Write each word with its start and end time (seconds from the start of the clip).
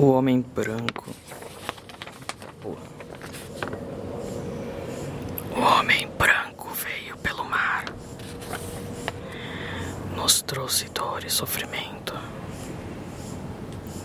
O 0.00 0.12
homem 0.12 0.40
branco. 0.40 1.06
O 5.56 5.60
homem 5.60 6.08
branco 6.16 6.68
veio 6.70 7.16
pelo 7.16 7.44
mar. 7.44 7.84
Nos 10.14 10.40
trouxe 10.42 10.88
dor 10.90 11.24
e 11.24 11.30
sofrimento. 11.30 12.14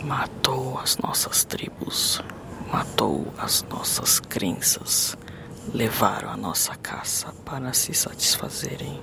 Matou 0.03 0.79
as 0.79 0.97
nossas 0.97 1.45
tribos. 1.45 2.19
Matou 2.71 3.31
as 3.37 3.61
nossas 3.69 4.19
crenças. 4.19 5.15
Levaram 5.71 6.31
a 6.31 6.35
nossa 6.35 6.75
caça 6.75 7.31
para 7.45 7.71
se 7.71 7.93
satisfazerem. 7.93 8.99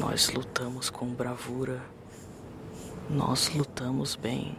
Nós 0.00 0.30
lutamos 0.30 0.88
com 0.88 1.12
bravura. 1.12 1.82
Nós 3.10 3.50
lutamos 3.54 4.16
bem. 4.16 4.56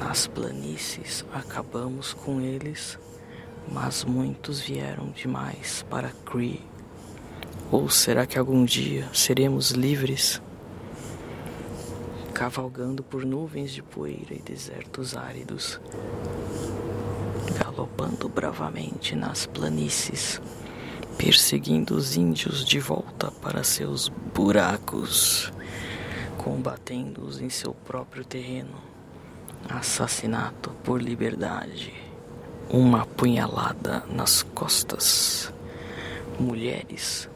Nas 0.00 0.26
planícies 0.26 1.26
acabamos 1.30 2.14
com 2.14 2.40
eles, 2.40 2.98
mas 3.70 4.02
muitos 4.02 4.58
vieram 4.58 5.10
demais 5.10 5.84
para 5.90 6.08
Cree. 6.24 6.64
Ou 7.70 7.90
será 7.90 8.24
que 8.26 8.38
algum 8.38 8.64
dia 8.64 9.06
seremos 9.12 9.72
livres? 9.72 10.40
Cavalgando 12.32 13.02
por 13.02 13.26
nuvens 13.26 13.72
de 13.72 13.82
poeira 13.82 14.34
e 14.34 14.40
desertos 14.40 15.14
áridos, 15.14 15.78
galopando 17.62 18.26
bravamente 18.26 19.14
nas 19.14 19.44
planícies, 19.44 20.40
perseguindo 21.18 21.94
os 21.94 22.16
índios 22.16 22.64
de 22.64 22.80
volta 22.80 23.30
para 23.30 23.62
seus 23.62 24.08
buracos, 24.34 25.52
combatendo-os 26.38 27.38
em 27.38 27.50
seu 27.50 27.74
próprio 27.74 28.24
terreno 28.24 28.89
assassinato 29.68 30.70
por 30.82 31.02
liberdade, 31.02 31.92
uma 32.68 33.04
punhalada 33.04 34.04
nas 34.08 34.42
costas. 34.42 35.52
Mulheres, 36.38 37.28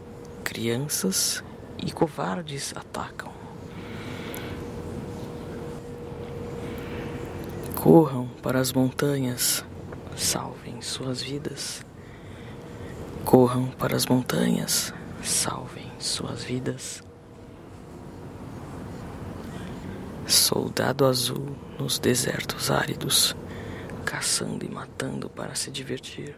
crianças 0.43 1.43
e 1.79 1.93
covardes 1.93 2.73
atacam. 2.77 3.33
Corram 7.75 8.29
para 8.43 8.61
as 8.61 8.73
montanhas, 8.73 9.65
salvem 10.17 10.81
suas 10.81 11.21
vidas. 11.21 11.85
Corram 13.25 13.67
para 13.67 13.97
as 13.97 14.07
montanhas, 14.07 14.95
salvem 15.23 15.91
suas 15.99 16.45
vidas. 16.45 17.03
Soldado 20.27 21.05
azul 21.05 21.55
nos 21.79 21.99
desertos 21.99 22.71
áridos, 22.71 23.37
caçando 24.07 24.65
e 24.65 24.69
matando 24.71 25.29
para 25.29 25.55
se 25.55 25.71
divertir, 25.71 26.35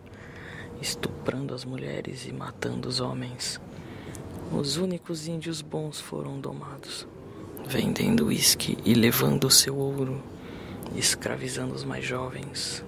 estuprando 0.83 1.55
as 1.55 1.65
mulheres 1.65 2.27
e 2.27 2.33
matando 2.33 2.89
os 2.89 2.98
homens. 2.98 3.61
Os 4.53 4.77
únicos 4.77 5.29
índios 5.29 5.62
bons 5.62 6.01
foram 6.01 6.41
domados, 6.41 7.07
vendendo 7.64 8.27
uísque 8.27 8.77
e 8.84 8.92
levando 8.92 9.48
seu 9.48 9.77
ouro, 9.77 10.20
escravizando 10.97 11.73
os 11.73 11.84
mais 11.84 12.05
jovens 12.05 12.84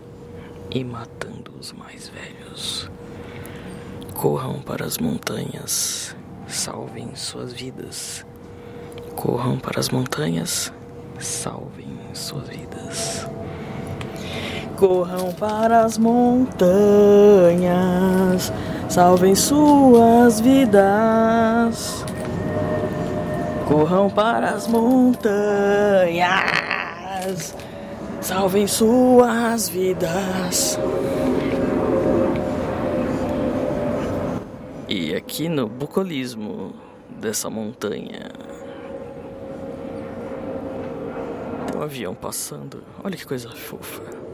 e 0.68 0.82
matando 0.82 1.52
os 1.58 1.72
mais 1.72 2.08
velhos. 2.08 2.90
Corram 4.14 4.60
para 4.60 4.84
as 4.84 4.98
montanhas, 4.98 6.16
salvem 6.48 7.14
suas 7.14 7.52
vidas. 7.52 8.26
Corram 9.14 9.58
para 9.58 9.78
as 9.78 9.88
montanhas, 9.88 10.72
salvem 11.18 11.98
suas 12.12 12.48
vidas. 12.48 13.28
Corram 14.76 15.32
para 15.32 15.84
as 15.84 15.98
montanhas, 15.98 16.62
salvem 18.88 19.34
suas 19.34 20.40
vidas. 20.40 22.04
Corram 23.66 24.08
para 24.08 24.50
as 24.50 24.66
montanhas, 24.66 25.26
salvem 28.20 28.66
suas 28.66 29.68
vidas. 29.68 30.78
E 34.88 35.14
aqui 35.14 35.48
no 35.50 35.68
bucolismo 35.68 36.72
dessa 37.20 37.50
montanha 37.50 38.30
um 41.78 41.82
avião 41.82 42.14
passando. 42.14 42.82
Olha 43.02 43.16
que 43.16 43.24
coisa 43.24 43.50
fofa. 43.50 44.27